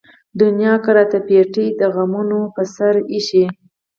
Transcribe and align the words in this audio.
دنيا 0.41 0.73
کۀ 0.83 0.91
راته 0.95 1.19
پېټے 1.27 1.65
د 1.79 1.81
غمونو 1.95 2.39
پۀ 2.53 2.63
سر 2.75 2.95
اېښے 3.11 3.45